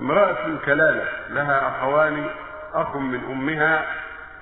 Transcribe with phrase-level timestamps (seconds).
[0.00, 2.26] امرأة كلالة لها أخوان
[2.74, 3.86] أخ من أمها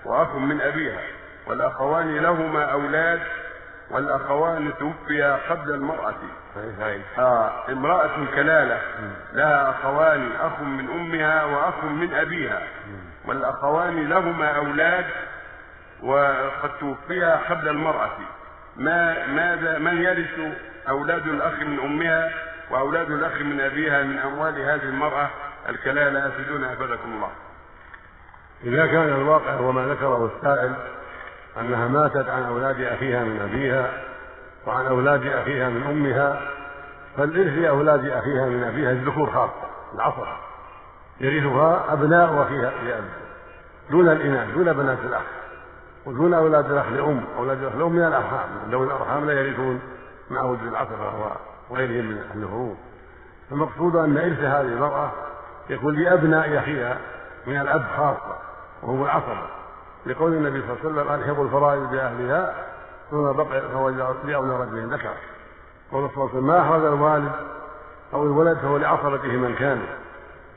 [0.04, 1.00] وأخ من أبيها.
[1.46, 3.20] والأخوان لهما أولاد
[3.90, 6.14] والأخوان توفيا قبل المرأة.
[7.18, 8.80] آه امرأة كلالة
[9.32, 12.62] لها أخوان أخ من أمها وأخ من أبيها.
[13.24, 15.04] والأخوان لهما أولاد
[16.02, 18.10] وقد توفيا قبل المرأة.
[18.76, 20.56] ما ماذا من يرث
[20.88, 22.30] أولاد الأخ من أمها
[22.70, 25.28] وأولاد الأخ من أبيها من أموال هذه المرأة؟
[25.68, 27.30] الكلالة أفيدونا أفادكم الله.
[28.64, 30.74] إذا كان الواقع هو ما ذكره السائل
[31.60, 33.90] أنها ماتت عن أولاد أخيها من أبيها
[34.66, 36.40] وعن أولاد أخيها من أمها
[37.16, 40.26] فالإرث لأولاد أخيها من أبيها الذكور خاصة العصر
[41.20, 43.04] يرثها أبناء أخيها لأب
[43.90, 45.22] دون الإناث دون بنات الأخ
[46.06, 48.48] ودون أولاد الأخ لأم أولاد الأخ لأم من الأرحام.
[48.70, 49.80] ذوي الأرحام لا يرثون
[50.30, 50.92] مع وجود العصر
[51.70, 52.76] وغيرهم من الفروض
[53.52, 55.10] المقصود أن إرث هذه المرأة
[55.70, 56.98] يكون لأبناء أخيها
[57.46, 58.38] من الأب خاصة
[58.82, 59.46] وهو العصبة.
[60.06, 62.54] لقول النبي صلى الله عليه وسلم ألحقوا الفرائض بأهلها
[63.10, 63.88] ثم بقي فهو
[64.24, 65.14] لأولى رجل ذكر.
[65.92, 67.32] قول صلى الله عليه وسلم ما أخرج الوالد؟
[68.14, 69.82] أو الولد فهو لعصبته من كان.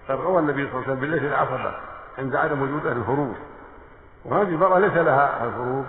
[0.09, 1.71] قد روى النبي صلى الله عليه وسلم بالليل العصبة
[2.17, 3.35] عند عدم وجود أهل الفروض
[4.25, 5.85] وهذه المرأة ليس لها الفروض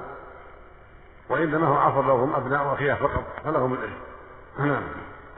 [1.28, 3.92] وإنما هم عصبة وهم أبناء أخيها فقط فلهم الإرث
[4.58, 4.83] نعم.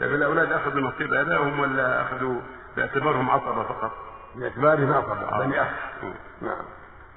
[0.00, 2.40] طيب الأولاد أخذوا نصيب أبائهم ولا أخذوا
[2.76, 3.92] باعتبارهم عصبة فقط؟
[4.34, 5.68] باعتبارهم عصبة بني أخ
[6.42, 6.64] نعم.